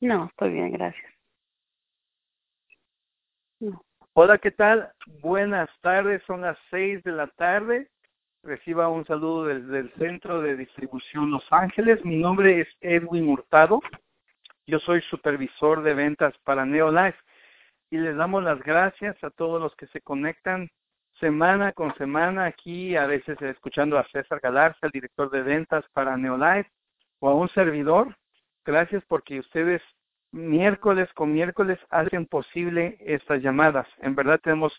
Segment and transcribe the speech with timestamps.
[0.00, 1.12] No, estoy bien, gracias.
[3.60, 3.82] No.
[4.12, 4.92] Hola, ¿qué tal?
[5.20, 7.90] Buenas tardes, son las seis de la tarde.
[8.44, 12.04] Reciba un saludo desde el Centro de Distribución Los Ángeles.
[12.04, 13.80] Mi nombre es Edwin Hurtado.
[14.66, 17.18] Yo soy supervisor de ventas para Neolife
[17.90, 20.70] y les damos las gracias a todos los que se conectan
[21.18, 26.16] semana con semana aquí, a veces escuchando a César Galarza, el director de ventas para
[26.16, 26.70] Neolife,
[27.18, 28.16] o a un servidor.
[28.68, 29.80] Gracias porque ustedes
[30.30, 33.88] miércoles con miércoles hacen posible estas llamadas.
[34.02, 34.74] En verdad tenemos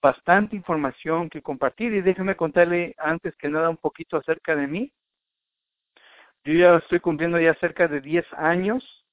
[0.00, 4.92] bastante información que compartir y déjeme contarle antes que nada un poquito acerca de mí.
[6.42, 9.04] Yo ya estoy cumpliendo ya cerca de 10 años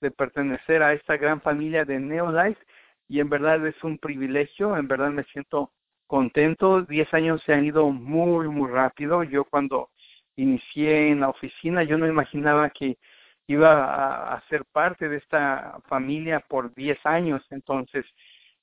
[0.00, 2.66] de pertenecer a esta gran familia de Neolife
[3.06, 5.70] y en verdad es un privilegio, en verdad me siento
[6.08, 6.82] contento.
[6.82, 9.22] 10 años se han ido muy, muy rápido.
[9.22, 9.90] Yo cuando
[10.34, 12.98] inicié en la oficina, yo no imaginaba que
[13.46, 17.42] iba a, ser parte de esta familia por 10 años.
[17.50, 18.04] Entonces,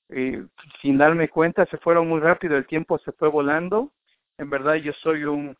[0.09, 0.45] eh,
[0.81, 3.91] sin darme cuenta, se fueron muy rápido, el tiempo se fue volando.
[4.37, 5.55] En verdad, yo soy un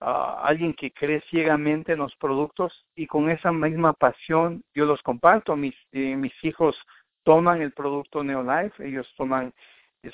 [0.00, 5.02] ah, alguien que cree ciegamente en los productos y con esa misma pasión yo los
[5.02, 5.56] comparto.
[5.56, 6.76] Mis, eh, mis hijos
[7.24, 9.52] toman el producto Neolife, ellos toman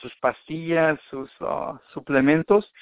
[0.00, 2.72] sus pastillas, sus ah, suplementos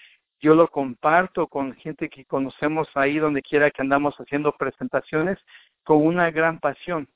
[0.45, 5.39] yo lo comparto con gente que conocemos ahí donde quiera que andamos haciendo presentaciones
[5.85, 7.09] con una gran pasión,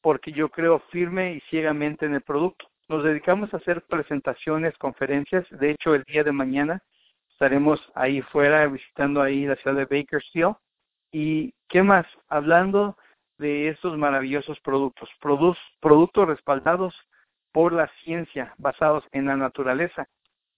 [0.00, 2.66] porque yo creo firme y ciegamente en el producto.
[2.88, 5.46] Nos dedicamos a hacer presentaciones, conferencias.
[5.50, 6.82] De hecho, el día de mañana
[7.30, 10.56] estaremos ahí fuera visitando ahí la ciudad de Bakersfield.
[11.12, 12.04] ¿Y qué más?
[12.28, 12.96] Hablando
[13.38, 16.96] de estos maravillosos productos, productos respaldados
[17.52, 20.08] por la ciencia, basados en la naturaleza.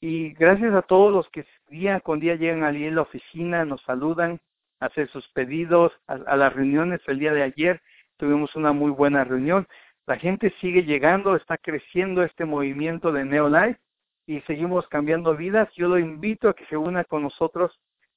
[0.06, 4.38] Y gracias a todos los que día con día llegan en la oficina, nos saludan,
[4.78, 7.80] hacen sus pedidos, a, las reuniones el día de ayer
[8.18, 9.66] tuvimos una muy buena reunión.
[10.06, 13.80] La gente sigue llegando, está creciendo este movimiento de Neolife
[14.26, 15.72] y seguimos cambiando vidas.
[15.74, 17.72] Yo lo invito a que se una con nosotros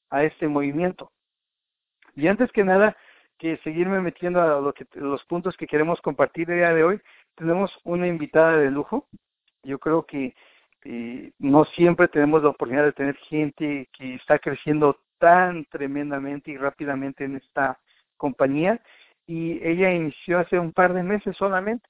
[0.09, 1.13] a este movimiento.
[2.17, 2.97] Y antes que nada,
[3.37, 7.01] que seguirme metiendo a lo que, los puntos que queremos compartir el día de hoy,
[7.35, 9.07] tenemos una invitada de lujo.
[9.63, 10.35] Yo creo que
[10.83, 16.57] eh, no siempre tenemos la oportunidad de tener gente que está creciendo tan tremendamente y
[16.57, 17.79] rápidamente en esta
[18.17, 18.81] compañía.
[19.25, 21.87] Y ella inició hace un par de meses solamente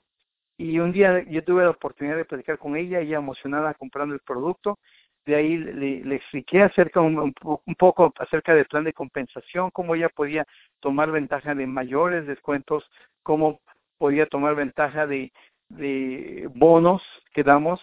[0.57, 4.21] y un día yo tuve la oportunidad de platicar con ella, ella emocionada comprando el
[4.21, 4.79] producto,
[5.25, 7.33] de ahí le, expliqué acerca un,
[7.77, 10.45] poco acerca del plan de compensación, cómo ella podía
[10.79, 12.89] tomar ventaja de mayores descuentos,
[13.23, 13.59] cómo
[13.97, 15.31] podía tomar ventaja de
[16.55, 17.03] bonos
[17.33, 17.81] que damos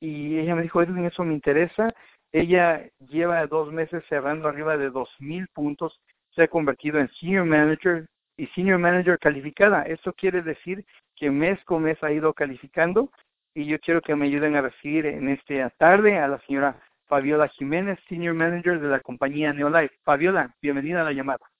[0.00, 1.92] y ella me dijo, eso me interesa.
[2.32, 6.00] Ella lleva dos meses cerrando arriba de dos mil puntos,
[6.34, 9.82] se ha convertido en senior manager y senior manager calificada.
[9.82, 10.84] Esto quiere decir
[11.14, 13.10] que mes con mes ha ido calificando
[13.54, 17.48] y yo quiero que me ayuden a recibir en esta tarde a la señora Fabiola
[17.48, 19.94] Jiménez, senior manager de la compañía Neolife.
[20.04, 21.55] Fabiola, bienvenida a la llamada.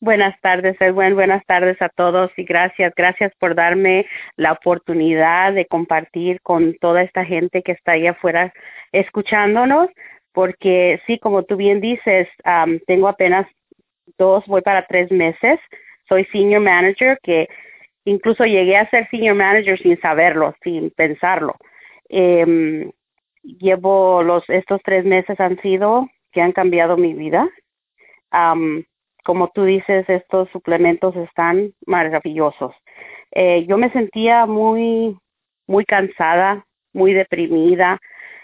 [0.00, 1.14] Buenas tardes, Edwin.
[1.14, 4.06] Buenas tardes a todos y gracias, gracias por darme
[4.36, 8.52] la oportunidad de compartir con toda esta gente que está ahí afuera
[8.92, 9.88] escuchándonos,
[10.32, 12.28] porque sí, como tú bien dices,
[12.86, 13.46] tengo apenas
[14.18, 15.58] dos, voy para tres meses.
[16.08, 17.48] Soy senior manager, que
[18.04, 21.56] incluso llegué a ser senior manager sin saberlo, sin pensarlo.
[22.08, 22.90] Em,
[23.42, 27.48] llevo los, estos tres meses han sido que han cambiado mi vida
[29.26, 32.72] como tú dices, estos suplementos están maravillosos.
[33.32, 35.18] Eh, yo me sentía muy,
[35.66, 38.00] muy cansada, muy deprimida.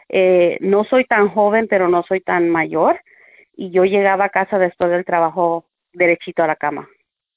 [0.08, 3.00] Eh, no soy tan joven, pero no soy tan mayor.
[3.54, 6.88] Y yo llegaba a casa después del trabajo derechito a la cama.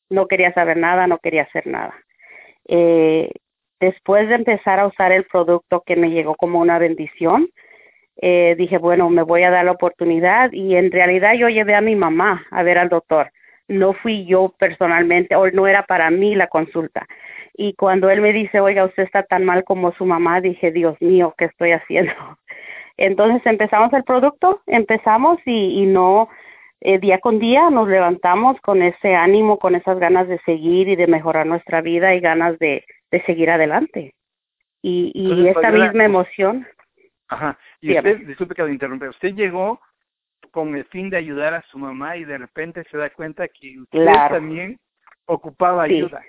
[0.10, 1.94] No quería saber nada, no quería hacer nada.
[2.68, 3.30] Eh,
[3.80, 7.48] después de empezar a usar el producto que me llegó como una bendición,
[8.18, 11.82] eh, dije, bueno, me voy a dar la oportunidad y en realidad yo llevé a
[11.82, 13.32] mi mamá a ver al doctor.
[13.68, 17.06] No fui yo personalmente o no era para mí la consulta.
[17.54, 21.02] Y cuando él me dice, oiga, usted está tan mal como su mamá, dije, Dios
[21.02, 22.14] mío, ¿qué estoy haciendo?
[22.98, 26.30] Entonces empezamos el producto, empezamos y, y no,
[26.82, 30.96] eh, día con día nos levantamos con ese ánimo, con esas ganas de seguir y
[30.96, 34.14] de mejorar nuestra vida y ganas de, de seguir adelante.
[34.82, 36.68] Y, y esa misma emoción.
[37.28, 37.58] Ajá.
[37.86, 39.80] Y usted, disculpe que lo interrumpa, usted llegó
[40.50, 43.80] con el fin de ayudar a su mamá y de repente se da cuenta que
[43.80, 44.80] usted también
[45.26, 46.24] ocupaba ayuda.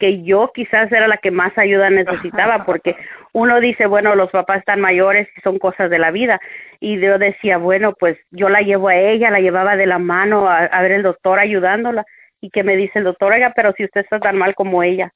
[0.00, 2.96] Que yo quizás era la que más ayuda necesitaba porque
[3.32, 6.40] uno dice, bueno, los papás están mayores y son cosas de la vida.
[6.80, 10.48] Y yo decía, bueno, pues yo la llevo a ella, la llevaba de la mano
[10.48, 12.04] a, a ver el doctor ayudándola.
[12.40, 15.12] Y que me dice el doctor, oiga, pero si usted está tan mal como ella.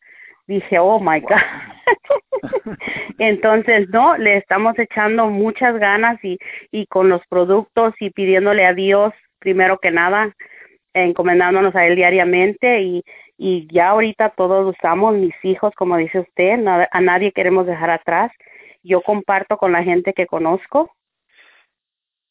[0.48, 1.36] Dije, oh my God.
[3.18, 6.38] Entonces, no, le estamos echando muchas ganas y,
[6.72, 10.34] y con los productos y pidiéndole a Dios, primero que nada,
[10.94, 13.04] encomendándonos a Él diariamente y,
[13.36, 18.32] y ya ahorita todos usamos, mis hijos, como dice usted, a nadie queremos dejar atrás.
[18.82, 20.90] Yo comparto con la gente que conozco.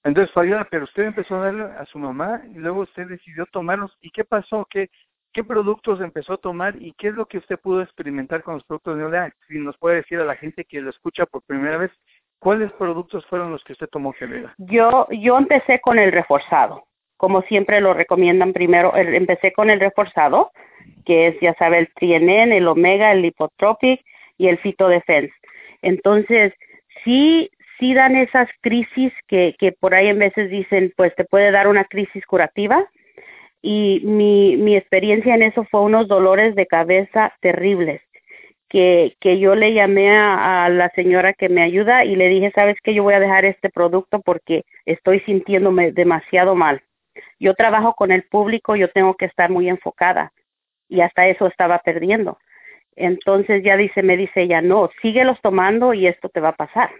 [0.03, 3.95] Entonces, Fabiola, pero usted empezó a darle a su mamá y luego usted decidió tomarlos.
[4.01, 4.65] ¿Y qué pasó?
[4.69, 4.89] ¿Qué,
[5.37, 8.63] ¿Qué productos empezó a tomar y qué es lo que usted pudo experimentar con los
[8.63, 9.31] productos de Olea?
[9.47, 11.91] Si nos puede decir a la gente que lo escucha por primera vez,
[12.39, 14.55] ¿cuáles productos fueron los que usted tomó, Fabiola?
[14.57, 16.87] Yo, yo empecé con el reforzado,
[17.17, 20.49] como siempre lo recomiendan primero, empecé con el reforzado,
[21.05, 24.03] que es, ya sabe, el TNN, el Omega, el Lipotropic
[24.39, 25.35] y el Fitodefense.
[25.83, 26.51] Entonces,
[27.03, 31.51] sí, sí dan esas crisis que, que por ahí en veces dicen, pues te puede
[31.51, 32.89] dar una crisis curativa,
[33.61, 38.01] y mi, mi experiencia en eso fue unos dolores de cabeza terribles
[38.69, 42.77] que, que yo le llamé a, la señora que me ayuda y le dije, sabes
[42.81, 46.81] que yo voy a dejar este producto porque estoy sintiéndome demasiado mal.
[47.39, 50.31] Yo trabajo con el público, yo tengo que estar muy enfocada
[50.89, 52.37] y hasta eso estaba perdiendo.
[52.95, 56.91] Entonces ya dice, me dice ella, no, síguelos tomando y esto te va a pasar.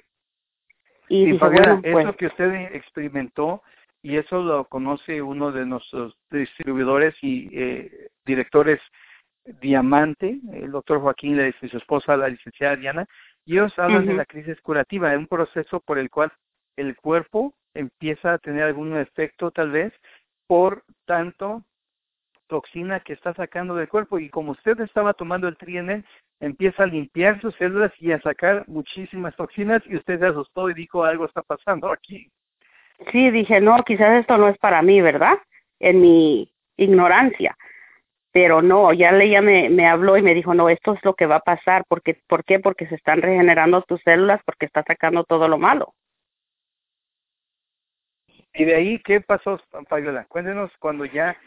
[1.10, 3.64] Y, dije, bueno, pues, eso que usted experimentó,
[4.08, 8.80] y eso lo conoce uno de nuestros distribuidores y eh, directores
[9.60, 13.06] Diamante, el doctor Joaquín y su esposa, la licenciada Diana,
[13.46, 16.32] y ellos hablan de la crisis curativa, es un proceso por el cual
[16.78, 19.92] el cuerpo empieza a tener algún efecto tal vez
[20.48, 21.66] por tanto
[22.48, 24.20] toxina que está sacando del cuerpo.
[24.20, 26.06] Y como usted estaba tomando el trienel,
[26.40, 30.76] empieza a limpiar sus células y a sacar muchísimas toxinas y usted se asustó y
[30.76, 32.32] dijo algo está pasando aquí
[33.12, 35.38] sí, dije, no, quizás esto no es para mí, ¿verdad?
[35.80, 37.58] En mi ignorancia.
[38.32, 41.26] Pero no, ya ella me, me habló y me dijo, no, esto es lo que
[41.26, 41.86] va a pasar.
[41.88, 42.60] Porque, ¿Por qué?
[42.60, 45.94] Porque se están regenerando tus células, porque está sacando todo lo malo.
[48.58, 50.26] ¿Y de ahí qué pasó, Fabiola?
[50.26, 51.38] Cuéntenos cuando ya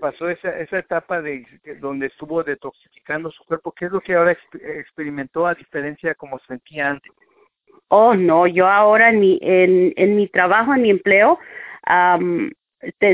[0.00, 1.46] pasó esa, esa etapa de,
[1.80, 6.40] donde estuvo detoxificando su cuerpo, ¿qué es lo que ahora experimentó a diferencia de como
[6.40, 7.12] sentía antes?
[7.88, 11.38] Oh, no, yo ahora en mi, en, mi trabajo, en mi empleo,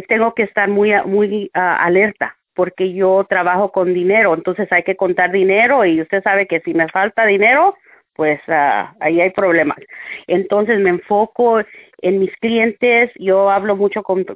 [0.09, 4.97] tengo que estar muy, muy ah, alerta porque yo trabajo con dinero, entonces hay que
[4.97, 7.77] contar dinero y usted sabe que si me falta dinero,
[8.15, 9.79] pues uh, ahí hay problemas.
[10.27, 11.61] Entonces me enfoco
[12.03, 14.27] en mis clientes, yo hablo mucho con,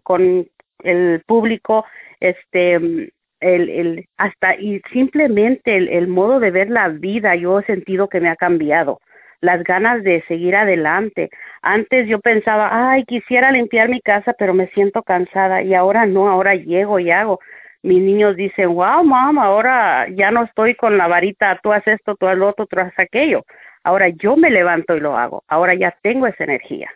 [0.82, 1.84] el público,
[2.20, 8.08] este, el, el, hasta y simplemente el modo de ver la vida, yo he sentido
[8.08, 9.00] que me ha cambiado
[9.40, 11.30] las ganas de seguir adelante.
[11.62, 16.28] Antes yo pensaba, ay, quisiera limpiar mi casa, pero me siento cansada y ahora no,
[16.28, 17.40] ahora llego y hago.
[17.82, 22.16] Mis niños dicen, wow, mamá, ahora ya no estoy con la varita, tú haces esto,
[22.16, 23.44] tú haces lo otro, tú haces aquello.
[23.84, 25.44] Ahora yo me levanto y lo hago.
[25.46, 26.90] Ahora ya tengo esa energía.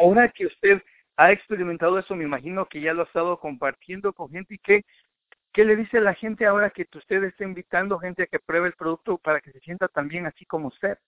[0.00, 0.82] Ahora que usted
[1.16, 4.82] ha experimentado eso, me imagino que ya lo ha estado compartiendo con gente y que
[5.54, 8.74] ¿Qué le dice la gente ahora que usted está invitando gente a que pruebe el
[8.74, 10.98] producto para que se sienta también así como usted?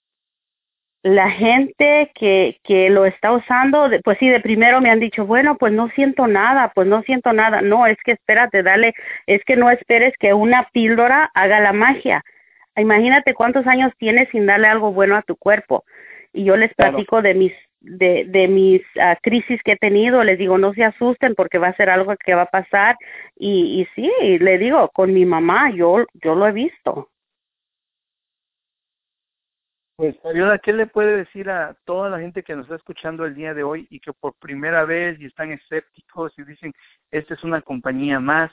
[1.02, 5.58] La gente que, que lo está usando, pues sí, de primero me han dicho, bueno,
[5.58, 7.60] pues no siento nada, pues no siento nada.
[7.60, 8.94] No, es que espérate, dale,
[9.26, 12.24] es que no esperes que una píldora haga la magia.
[12.76, 15.84] Imagínate cuántos años tienes sin darle algo bueno a tu cuerpo.
[16.32, 17.52] Y yo les platico de mis
[17.86, 21.68] de, de mis uh, crisis que he tenido, les digo, no se asusten porque va
[21.68, 22.96] a ser algo que va a pasar.
[23.36, 27.10] Y, y sí, le digo, con mi mamá, yo, yo lo he visto.
[29.96, 33.34] Pues, Fabiola, ¿qué le puede decir a toda la gente que nos está escuchando el
[33.34, 36.74] día de hoy y que por primera vez y están escépticos y dicen,
[37.10, 38.50] esta es una compañía más?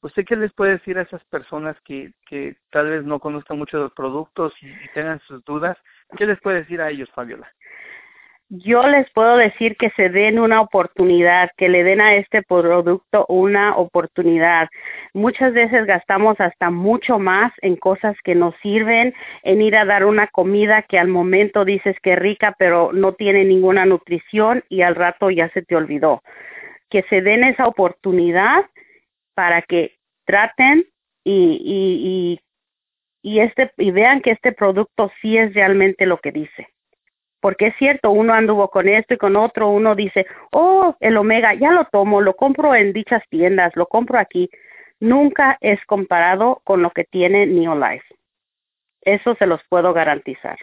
[0.00, 3.78] ¿Usted qué les puede decir a esas personas que, que tal vez no conozcan mucho
[3.78, 5.76] los productos y tengan sus dudas?
[6.16, 7.52] ¿Qué les puede decir a ellos, Fabiola?
[8.48, 13.26] Yo les puedo decir que se den una oportunidad, que le den a este producto
[13.28, 14.68] una oportunidad.
[15.14, 20.04] Muchas veces gastamos hasta mucho más en cosas que nos sirven, en ir a dar
[20.04, 24.82] una comida que al momento dices que es rica, pero no tiene ninguna nutrición y
[24.82, 26.22] al rato ya se te olvidó.
[26.88, 28.66] Que se den esa oportunidad
[29.34, 30.86] para que traten
[31.24, 32.38] y,
[33.24, 36.75] este, y vean que este producto sí es realmente lo que dice
[37.46, 41.54] porque es cierto, uno anduvo con esto y con otro, uno dice, oh, el omega,
[41.54, 44.50] ya lo tomo, lo compro en dichas tiendas, lo compro aquí.
[44.98, 48.16] Nunca es comparado con lo que tiene Neolife.
[49.00, 50.58] Eso se los puedo garantizar.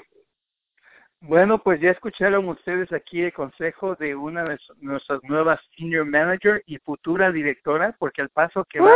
[1.22, 6.63] Bueno, pues ya escucharon ustedes aquí el consejo de una de nuestras nuevas senior manager
[6.66, 8.94] y futura directora, porque el paso que va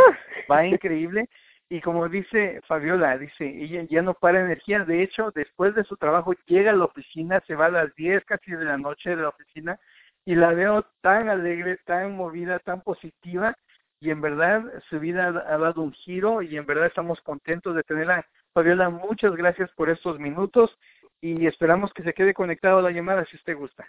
[0.51, 1.29] va increíble.
[1.69, 4.85] Y como dice Fabiola, dice, ella ya no para energía.
[4.85, 8.23] De hecho, después de su trabajo llega a la oficina, se va a las 10
[8.25, 9.79] casi de la noche de la oficina
[10.23, 13.55] y la veo tan alegre, tan movida, tan positiva
[13.99, 17.83] y en verdad su vida ha dado un giro y en verdad estamos contentos de
[17.83, 18.25] tenerla.
[18.53, 20.77] Fabiola, muchas gracias por estos minutos
[21.21, 23.87] y esperamos que se quede conectado a la llamada si usted gusta.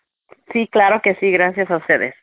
[0.53, 2.15] Sí, claro que sí, gracias a ustedes.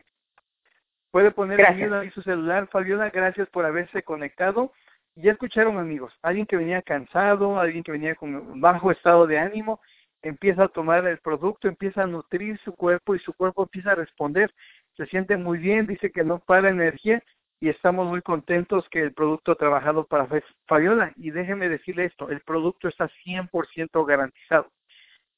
[1.12, 4.74] Puede poner ahí su celular, Fabiola, gracias por haberse conectado.
[5.16, 9.80] Ya escucharon amigos, alguien que venía cansado, alguien que venía con bajo estado de ánimo,
[10.22, 13.96] empieza a tomar el producto, empieza a nutrir su cuerpo y su cuerpo empieza a
[13.96, 14.54] responder.
[14.98, 17.24] Se siente muy bien, dice que no para energía
[17.62, 20.28] y estamos muy contentos que el producto ha trabajado para
[20.68, 21.14] Fabiola.
[21.16, 24.70] Y déjeme decirle esto, el producto está 100% garantizado.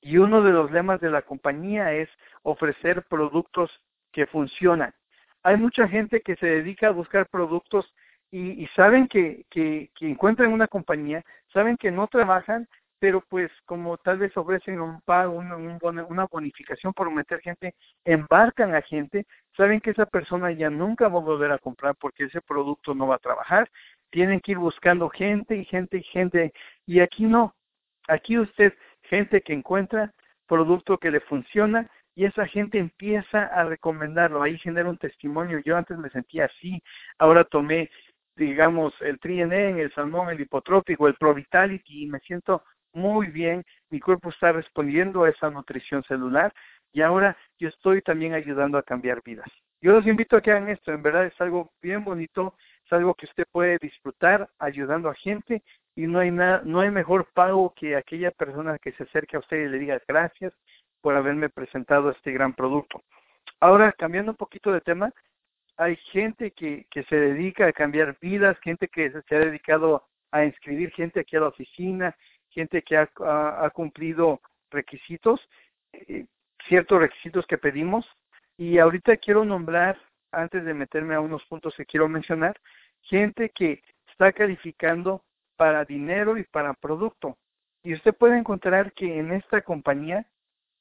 [0.01, 2.09] Y uno de los lemas de la compañía es
[2.41, 3.71] ofrecer productos
[4.11, 4.93] que funcionan.
[5.43, 7.93] Hay mucha gente que se dedica a buscar productos
[8.31, 12.67] y, y saben que, que, que encuentran una compañía, saben que no trabajan,
[12.99, 15.55] pero pues como tal vez ofrecen un pago, una,
[16.05, 21.19] una bonificación por meter gente, embarcan a gente, saben que esa persona ya nunca va
[21.19, 23.69] a volver a comprar porque ese producto no va a trabajar,
[24.09, 26.53] tienen que ir buscando gente y gente y gente,
[26.85, 27.55] y aquí no,
[28.07, 30.13] aquí usted, gente que encuentra
[30.47, 35.77] producto que le funciona, y esa gente empieza a recomendarlo, ahí genera un testimonio, yo
[35.77, 36.81] antes me sentía así,
[37.19, 37.91] ahora tomé
[38.37, 42.63] digamos, el TriNN, el salmón, el hipotrópico, el Provitality, y me siento
[42.93, 46.53] muy bien, mi cuerpo está respondiendo a esa nutrición celular
[46.93, 49.47] y ahora yo estoy también ayudando a cambiar vidas.
[49.81, 53.13] Yo los invito a que hagan esto, en verdad es algo bien bonito, es algo
[53.13, 55.61] que usted puede disfrutar ayudando a gente
[55.95, 59.39] y no hay nada, no hay mejor pago que aquella persona que se acerque a
[59.39, 60.53] usted y le diga gracias
[61.01, 63.03] por haberme presentado este gran producto.
[63.59, 65.13] Ahora, cambiando un poquito de tema,
[65.77, 70.43] hay gente que, que se dedica a cambiar vidas, gente que se ha dedicado a
[70.43, 72.15] inscribir gente aquí a la oficina,
[72.49, 74.41] gente que ha, cumplido
[74.71, 75.39] requisitos,
[75.93, 76.25] eh,
[76.67, 78.05] ciertos requisitos que pedimos.
[78.57, 79.97] Y ahorita quiero nombrar,
[80.31, 82.59] antes de meterme a unos puntos que quiero mencionar,
[83.01, 85.23] gente que está calificando
[85.55, 87.37] para dinero y para producto.
[87.83, 90.25] Y usted puede encontrar que en esta compañía,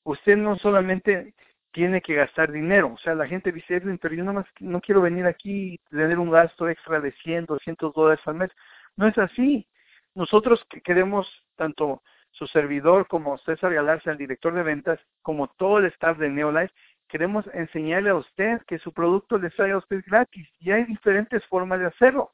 [0.05, 1.35] usted no solamente
[1.76, 2.95] tiene que gastar dinero.
[2.95, 6.30] O sea, la gente dice, pero yo más no quiero venir aquí y tener un
[6.30, 8.50] gasto extra de 100, 200 dólares al mes.
[8.97, 9.68] No es así.
[10.14, 15.85] Nosotros queremos, tanto su servidor como César Galarza, el director de ventas, como todo el
[15.87, 16.73] staff de Neolife,
[17.09, 20.49] queremos enseñarle a usted que su producto le sale a usted gratis.
[20.61, 22.33] Y hay diferentes formas de hacerlo.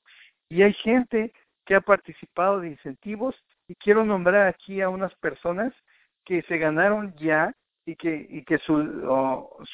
[0.51, 1.33] Y hay gente
[1.67, 3.35] que ha participado de incentivos
[3.67, 5.75] y quiero nombrar aquí a unas personas
[6.25, 7.53] que se ganaron ya
[7.85, 8.77] y que y que su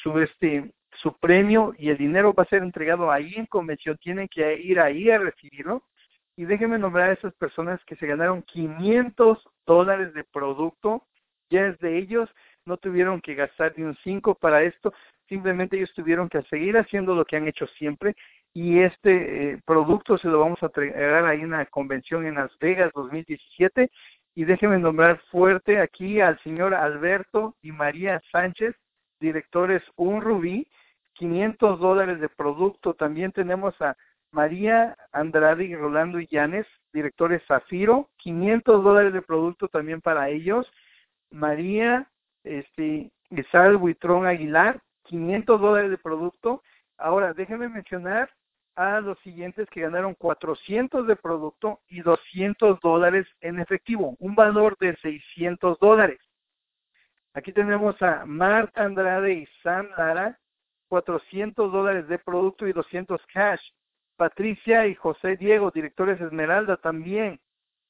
[0.01, 3.97] su este su premio y el dinero va a ser entregado ahí en convención.
[3.97, 5.83] Tienen que ir ahí a recibirlo.
[6.35, 11.05] Y déjenme nombrar a esas personas que se ganaron 500 dólares de producto,
[11.49, 12.29] ya es de ellos,
[12.65, 14.93] no tuvieron que gastar ni un 5 para esto,
[15.27, 18.15] simplemente ellos tuvieron que seguir haciendo lo que han hecho siempre.
[18.53, 22.57] Y este eh, producto se lo vamos a entregar ahí en la convención en Las
[22.59, 23.91] Vegas 2017
[24.39, 28.73] y déjenme nombrar fuerte aquí al señor Alberto y María Sánchez,
[29.19, 30.65] directores Un Rubí,
[31.15, 32.93] 500 dólares de producto.
[32.93, 33.97] También tenemos a
[34.31, 40.71] María Andrade y Rolando Illanes, directores Zafiro, 500 dólares de producto también para ellos.
[41.31, 42.07] María
[42.45, 46.63] este, Isabel Buitrón Aguilar, 500 dólares de producto.
[46.97, 48.29] Ahora, déjenme mencionar
[48.79, 54.77] a los siguientes que ganaron 400 de producto y 200 dólares en efectivo, un valor
[54.79, 56.17] de 600 dólares.
[57.33, 60.39] Aquí tenemos a Marta Andrade y Sam Lara,
[60.87, 63.59] 400 dólares de producto y 200 cash.
[64.15, 67.41] Patricia y José Diego, directores Esmeralda también,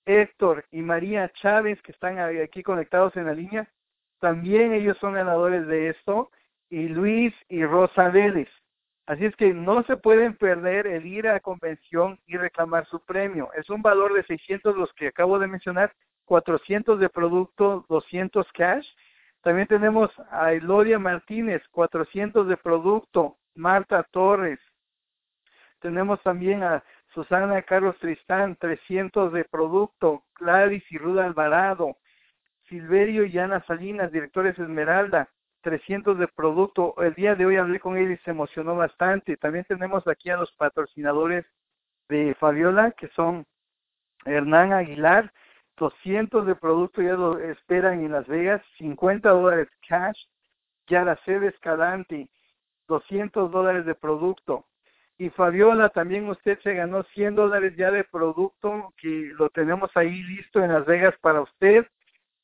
[0.07, 3.69] Héctor y María Chávez, que están aquí conectados en la línea,
[4.19, 6.31] también ellos son ganadores de esto,
[6.67, 8.49] y Luis y Rosa Vélez.
[9.09, 13.49] Así es que no se pueden perder el ir a convención y reclamar su premio.
[13.53, 15.91] Es un valor de 600 los que acabo de mencionar,
[16.25, 18.87] 400 de producto, 200 cash.
[19.41, 24.59] También tenemos a Elodia Martínez, 400 de producto, Marta Torres,
[25.79, 31.97] tenemos también a Susana Carlos Tristán, 300 de producto, Gladys y Ruda Alvarado,
[32.67, 35.29] Silverio y Ana Salinas, directores Esmeralda,
[35.61, 36.95] 300 de producto.
[37.01, 39.37] El día de hoy hablé con él y se emocionó bastante.
[39.37, 41.45] También tenemos aquí a los patrocinadores
[42.07, 43.45] de Fabiola, que son
[44.25, 45.31] Hernán Aguilar,
[45.77, 50.19] 200 de producto, ya lo esperan en Las Vegas, 50 dólares cash.
[50.89, 52.29] Yara Escalante,
[52.87, 54.65] 200 dólares de producto.
[55.17, 60.23] Y Fabiola, también usted se ganó 100 dólares ya de producto que lo tenemos ahí
[60.23, 61.85] listo en Las Vegas para usted.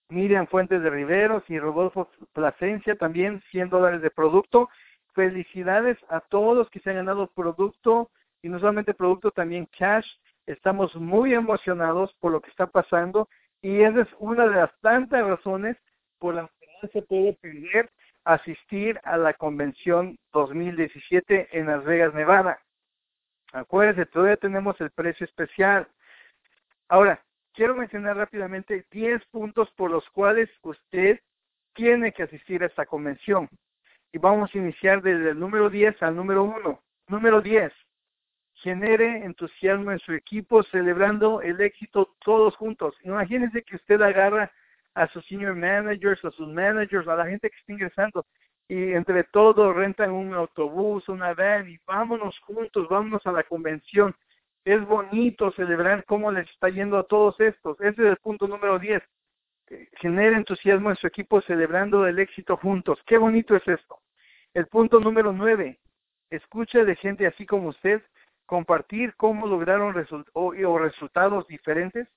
[0.10, 4.70] Miriam Fuentes de Riveros y Rodolfo Plasencia también 100 dólares de producto.
[5.14, 8.10] Felicidades a todos los que se han ganado producto
[8.42, 10.06] y no solamente producto, también cash.
[10.46, 13.28] Estamos muy emocionados por lo que está pasando
[13.62, 15.78] y esa es una de las tantas razones
[16.20, 17.90] por las que no se puede perder
[18.26, 22.60] asistir a la convención 2017 en Las Vegas, Nevada.
[23.54, 25.88] Acuérdense, todavía tenemos el precio especial.
[26.90, 27.24] Ahora,
[27.56, 31.20] quiero mencionar rápidamente 10 puntos por los cuales usted
[31.74, 33.50] tiene que asistir a esta convención.
[34.12, 36.82] Y vamos a iniciar desde el número 10 al número 1.
[37.08, 37.72] Número 10.
[38.56, 42.96] Genere entusiasmo en su equipo celebrando el éxito todos juntos.
[43.04, 44.52] Imagínense que usted agarra
[44.94, 48.26] a sus senior managers, a sus managers, a la gente que está ingresando
[48.68, 54.16] y entre todos rentan un autobús, una van y vámonos juntos, vámonos a la convención.
[54.66, 57.80] Es bonito celebrar cómo les está yendo a todos estos.
[57.80, 59.02] Ese es el punto número 10.
[60.00, 63.00] Genera entusiasmo en su equipo celebrando el éxito juntos.
[63.06, 64.00] Qué bonito es esto.
[64.56, 65.80] El punto número 9.
[66.32, 68.02] Escucha de gente así como usted
[68.48, 72.08] compartir cómo lograron resultados diferentes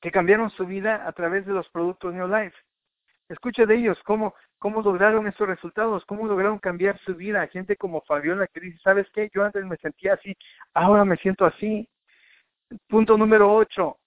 [0.00, 2.56] que cambiaron su vida a través de los productos Neolife.
[3.28, 4.34] Escucha de ellos cómo,
[4.66, 7.46] cómo lograron esos resultados, cómo lograron cambiar su vida.
[7.46, 9.30] Gente como Fabiola que dice, ¿sabes qué?
[9.32, 10.36] Yo antes me sentía así,
[10.74, 11.88] ahora me siento así.
[12.88, 13.98] Punto número ocho,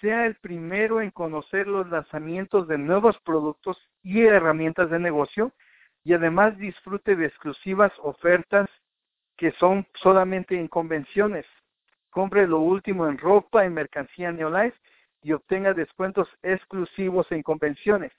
[0.00, 5.52] sea el primero en conocer los lanzamientos de nuevos productos y herramientas de negocio
[6.02, 8.70] y además disfrute de exclusivas ofertas
[9.36, 11.44] que son solamente en convenciones.
[12.08, 14.78] Compre lo último en ropa, en mercancía Neolife
[15.22, 18.12] y obtenga descuentos exclusivos en convenciones.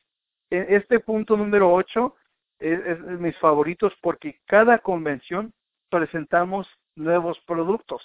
[0.50, 2.16] E, este punto número 8
[2.60, 5.54] es, de mis favoritos porque cada convención
[5.90, 8.04] presentamos nuevos productos.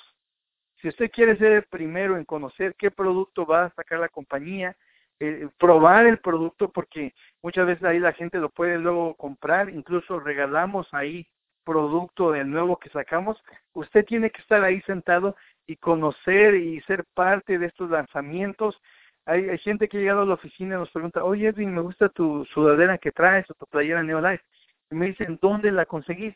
[0.81, 4.77] Si usted quiere ser el primero en conocer qué producto va a sacar la compañía,
[5.21, 10.19] eh, probar el producto, porque muchas veces ahí la gente lo puede luego comprar, incluso
[10.19, 11.27] regalamos ahí
[11.65, 13.41] producto del nuevo que sacamos,
[13.73, 18.81] usted tiene que estar ahí sentado y conocer y ser parte de estos lanzamientos
[19.25, 22.09] hay, gente que ha llegado a la oficina y nos pregunta, oye Edwin, me gusta
[22.09, 24.45] tu sudadera que traes o tu playera Neolife.
[24.91, 26.35] Y me dicen, ¿dónde la conseguí?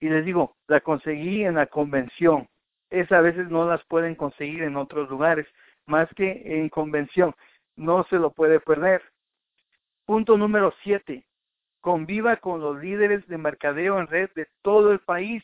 [0.00, 2.48] Y les digo, la conseguí en la convención.
[2.90, 5.46] Esa a veces no las pueden conseguir en otros lugares,
[5.86, 7.34] más que en convención.
[7.76, 9.02] No se lo puede perder.
[10.04, 11.24] Punto número siete.
[11.80, 15.42] Conviva con los líderes de mercadeo en red de todo el país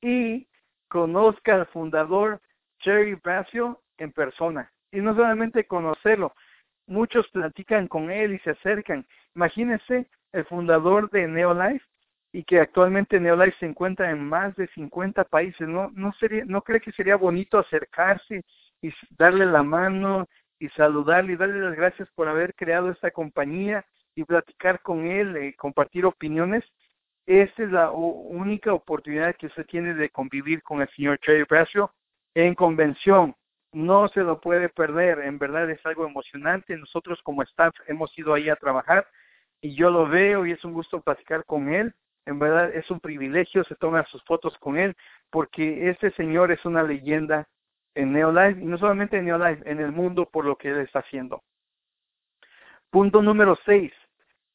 [0.00, 0.46] y
[0.88, 2.40] conozca al fundador
[2.78, 6.32] Jerry Bracio en persona y no solamente conocerlo,
[6.86, 9.04] muchos platican con él y se acercan.
[9.34, 11.84] Imagínense el fundador de Neolife
[12.32, 15.68] y que actualmente Neolife se encuentra en más de 50 países.
[15.68, 18.44] No, no, sería, no cree que sería bonito acercarse
[18.80, 20.28] y darle la mano
[20.58, 25.36] y saludarle y darle las gracias por haber creado esta compañía y platicar con él,
[25.44, 26.64] y compartir opiniones.
[27.26, 31.90] Esta es la única oportunidad que usted tiene de convivir con el señor Cherry Bradshaw
[32.34, 33.34] en convención
[33.74, 36.76] no se lo puede perder, en verdad es algo emocionante.
[36.76, 39.06] Nosotros como staff hemos ido ahí a trabajar
[39.60, 41.94] y yo lo veo y es un gusto platicar con él.
[42.26, 44.96] En verdad es un privilegio, se toman sus fotos con él
[45.30, 47.48] porque este señor es una leyenda
[47.94, 51.00] en Neolife y no solamente en Neolife, en el mundo por lo que él está
[51.00, 51.42] haciendo.
[52.90, 53.92] Punto número seis,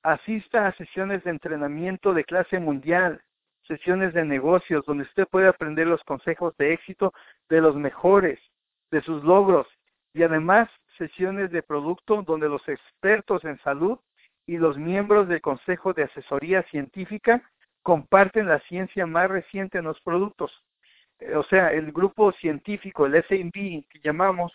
[0.02, 3.22] asista a sesiones de entrenamiento de clase mundial,
[3.64, 7.14] sesiones de negocios donde usted puede aprender los consejos de éxito
[7.50, 8.40] de los mejores
[8.92, 9.68] de sus logros
[10.14, 14.00] y además sesiones de producto donde los expertos en salud
[14.46, 17.42] y los miembros del Consejo de Asesoría Científica
[17.84, 20.52] comparten la ciencia más reciente en los productos.
[21.20, 24.52] Eh, o sea, el grupo científico, el SMB que llamamos,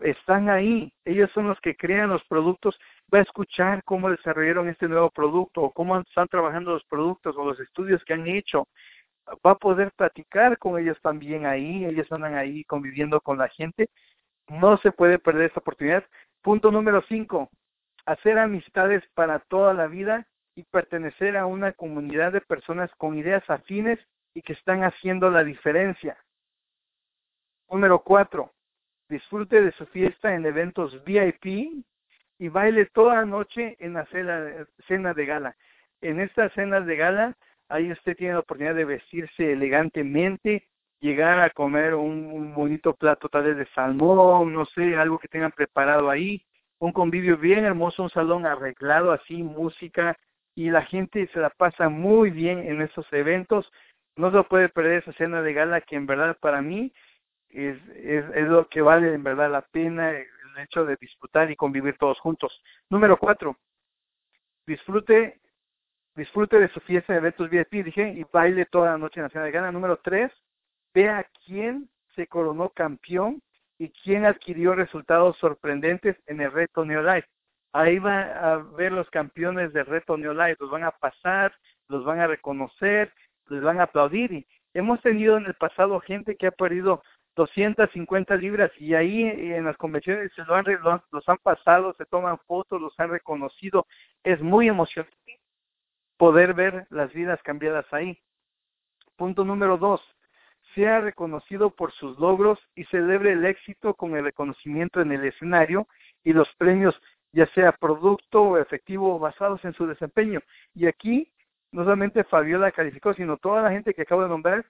[0.00, 0.92] están ahí.
[1.04, 2.78] Ellos son los que crean los productos.
[3.12, 7.44] Va a escuchar cómo desarrollaron este nuevo producto o cómo están trabajando los productos o
[7.44, 8.66] los estudios que han hecho
[9.46, 13.88] va a poder platicar con ellos también ahí, ellos andan ahí conviviendo con la gente.
[14.48, 16.04] No se puede perder esta oportunidad.
[16.42, 17.50] Punto número cinco,
[18.06, 23.48] hacer amistades para toda la vida y pertenecer a una comunidad de personas con ideas
[23.48, 23.98] afines
[24.34, 26.16] y que están haciendo la diferencia.
[27.70, 28.52] Número cuatro,
[29.08, 31.84] disfrute de su fiesta en eventos VIP
[32.38, 35.56] y baile toda la noche en la cena, cena de gala.
[36.00, 37.36] En estas cenas de gala
[37.70, 40.66] ahí usted tiene la oportunidad de vestirse elegantemente,
[41.00, 45.52] llegar a comer un, bonito plato tal vez de salmón, no sé, algo que tengan
[45.52, 46.44] preparado ahí,
[46.78, 50.18] un convivio bien hermoso, un salón arreglado así, música,
[50.54, 53.70] y la gente se la pasa muy bien en esos eventos
[54.16, 56.92] No se puede perder esa cena de gala que en verdad para mí
[57.48, 60.26] es, es, es lo que vale en verdad la pena el
[60.58, 62.62] hecho de disfrutar y convivir todos juntos.
[62.90, 63.56] Número cuatro,
[64.66, 65.39] disfrute
[66.14, 69.30] disfrute de su fiesta de eventos VIP, dije, y baile toda la noche en la
[69.30, 69.72] cena de gala.
[69.72, 70.32] Número tres,
[70.94, 73.42] vea quién se coronó campeón
[73.78, 77.28] y quién adquirió resultados sorprendentes en el reto Neolife.
[77.72, 81.54] Ahí va a ver los campeones del reto Neolife, los van a pasar,
[81.88, 83.12] los van a reconocer,
[83.48, 84.32] les van a aplaudir.
[84.32, 87.02] Y hemos tenido en el pasado gente que ha perdido
[87.36, 90.64] 250 libras y ahí en las convenciones se han,
[91.10, 93.86] los han pasado, se toman fotos, los han reconocido.
[94.24, 95.16] Es muy emocionante
[96.20, 98.18] poder ver las vidas cambiadas ahí.
[99.16, 100.02] Punto número dos,
[100.74, 105.88] sea reconocido por sus logros y celebre el éxito con el reconocimiento en el escenario
[106.22, 107.00] y los premios,
[107.32, 110.42] ya sea producto o efectivo basados en su desempeño.
[110.74, 111.32] Y aquí
[111.72, 114.66] no solamente Fabiola calificó, sino toda la gente que acabo de nombrar,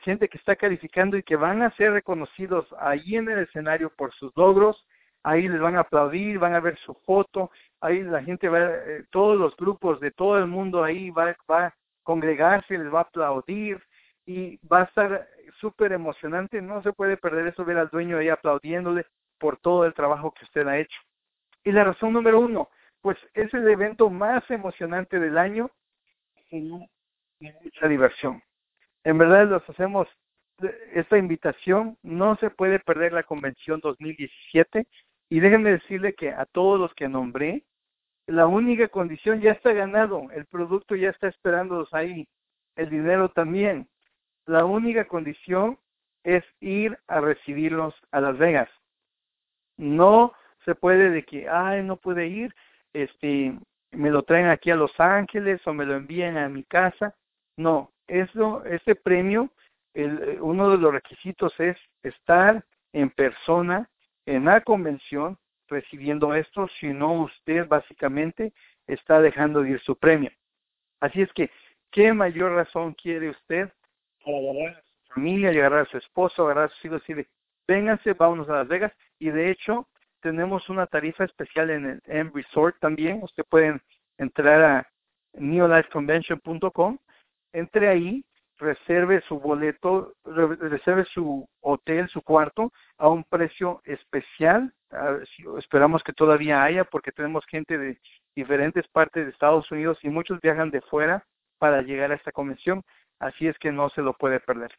[0.00, 4.14] gente que está calificando y que van a ser reconocidos ahí en el escenario por
[4.14, 4.86] sus logros,
[5.24, 9.04] ahí les van a aplaudir, van a ver su foto, ahí la gente va, eh,
[9.10, 13.02] todos los grupos de todo el mundo ahí va, va a congregarse, les va a
[13.02, 13.82] aplaudir,
[14.26, 15.28] y va a estar
[15.60, 19.06] súper emocionante, no se puede perder eso, ver al dueño ahí aplaudiéndole
[19.38, 20.98] por todo el trabajo que usted ha hecho.
[21.64, 22.68] Y la razón número uno,
[23.00, 25.70] pues es el evento más emocionante del año
[26.50, 26.60] y
[27.40, 28.42] mucha diversión.
[29.02, 30.08] En verdad los hacemos
[30.94, 34.86] esta invitación, no se puede perder la convención 2017
[35.28, 37.64] y déjenme decirle que a todos los que nombré,
[38.26, 42.26] la única condición ya está ganado, el producto ya está esperándolos ahí,
[42.76, 43.88] el dinero también.
[44.46, 45.78] La única condición
[46.22, 48.68] es ir a recibirlos a Las Vegas.
[49.76, 50.32] No
[50.64, 52.54] se puede de que, ay, no puede ir,
[52.92, 53.58] este,
[53.92, 57.14] me lo traen aquí a Los Ángeles o me lo envían a mi casa.
[57.56, 59.50] No, eso, este premio,
[59.94, 63.88] el, uno de los requisitos es estar en persona
[64.26, 68.52] en la convención recibiendo esto, si no usted básicamente
[68.86, 70.30] está dejando de ir su premio.
[71.00, 71.50] Así es que,
[71.90, 73.70] ¿qué mayor razón quiere usted
[74.24, 77.30] para agarrar a su familia, agarrar a su esposo, agarrar a sus hijos y decir,
[77.66, 78.92] vénganse, vámonos a Las Vegas.
[79.18, 79.88] Y de hecho,
[80.20, 83.22] tenemos una tarifa especial en el M Resort también.
[83.22, 83.80] Usted puede
[84.18, 84.88] entrar a
[85.34, 86.98] neolifeconvention.com,
[87.52, 88.24] entre ahí,
[88.58, 94.72] reserve su boleto, reserve su hotel, su cuarto a un precio especial.
[95.58, 97.98] Esperamos que todavía haya porque tenemos gente de
[98.36, 101.24] diferentes partes de Estados Unidos y muchos viajan de fuera
[101.58, 102.84] para llegar a esta convención
[103.24, 104.72] así es que no se lo puede perder.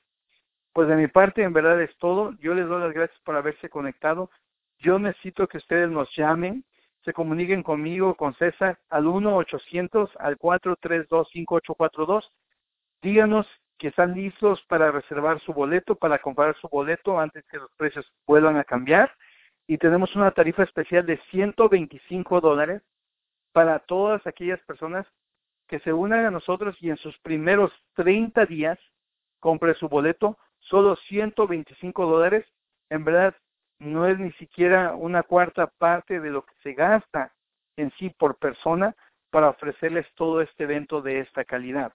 [0.74, 2.34] Pues de mi parte, en verdad es todo.
[2.40, 4.30] Yo les doy las gracias por haberse conectado.
[4.80, 6.66] Yo necesito que ustedes nos llamen,
[7.04, 12.30] se comuniquen conmigo, con César, al 1-800 al 432-5842.
[13.02, 17.72] Díganos que están listos para reservar su boleto, para comprar su boleto antes que los
[17.76, 19.12] precios vuelvan a cambiar.
[19.68, 22.82] Y tenemos una tarifa especial de 125 dólares
[23.52, 25.06] para todas aquellas personas
[25.68, 28.80] que se unan a nosotros y en sus primeros 30 días
[29.40, 32.46] compre su boleto, solo 125 dólares.
[32.90, 33.36] En verdad,
[33.80, 37.34] no es ni siquiera una cuarta parte de lo que se gasta
[37.78, 38.96] en sí por persona
[39.32, 41.92] para ofrecerles todo este evento de esta calidad.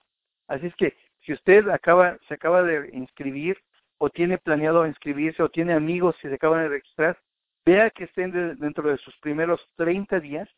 [0.49, 3.59] Así es que si usted se acaba de inscribir
[3.99, 7.19] o tiene planeado inscribirse o tiene amigos que se acaban de registrar,
[7.65, 10.49] vea que estén dentro de sus primeros 30 días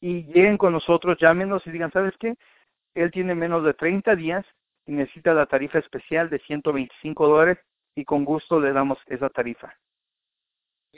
[0.00, 2.36] y lleguen con nosotros, llámenos y digan, ¿sabes qué?
[2.94, 4.44] Él tiene menos de 30 días
[4.86, 7.58] y necesita la tarifa especial de 125 dólares
[7.94, 9.76] y con gusto le damos esa tarifa.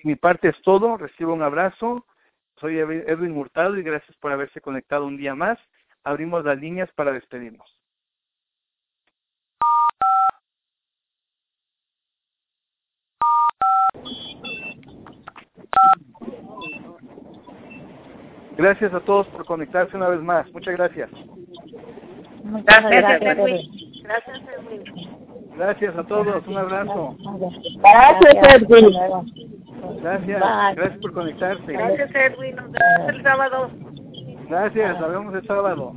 [0.05, 2.07] mi parte es todo, recibo un abrazo.
[2.57, 5.59] Soy Edwin Hurtado y gracias por haberse conectado un día más.
[6.05, 7.82] Abrimos las líneas para despedirnos.
[18.57, 20.53] Gracias a todos por conectarse una vez más.
[20.53, 21.11] Muchas gracias.
[22.45, 24.03] Muchas gracias, Edwin.
[24.05, 25.53] Gracias, Edwin.
[25.57, 26.47] Gracias a todos.
[26.47, 27.17] Un abrazo.
[27.81, 28.91] Gracias, Edwin.
[30.03, 30.41] Gracias.
[30.77, 31.73] Gracias por conectarse.
[31.73, 32.57] Gracias, Edwin.
[32.57, 33.71] Nos vemos el sábado.
[34.49, 35.01] Gracias.
[35.01, 35.93] Nos vemos el sábado.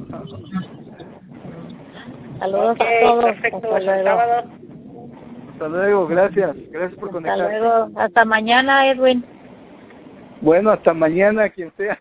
[2.40, 3.26] Saludos a todos.
[3.26, 3.76] Perfecto.
[3.76, 4.22] Hasta luego.
[5.52, 6.08] Hasta luego.
[6.08, 6.56] Gracias.
[6.72, 7.44] Gracias por conectarse.
[7.44, 8.00] Hasta luego.
[8.00, 9.26] Hasta mañana, Edwin.
[10.46, 12.00] Bueno, hasta mañana, quien sea.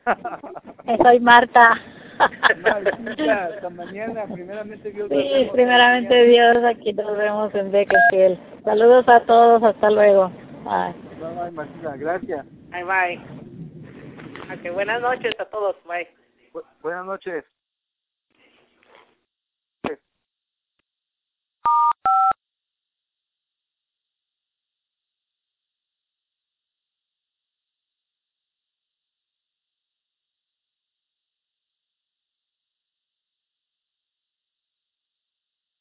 [1.02, 1.80] Soy Marta.
[2.20, 5.08] hasta mañana, primeramente Dios.
[5.10, 8.38] Sí, primeramente Dios, aquí nos vemos en Bakersfield.
[8.62, 10.28] Saludos a todos, hasta luego.
[10.62, 10.92] Bye.
[11.18, 12.46] Bye, bye, Martina, gracias.
[12.70, 13.20] Bye, bye.
[14.58, 16.06] Okay, buenas noches a todos, bye.
[16.82, 17.46] buenas noches.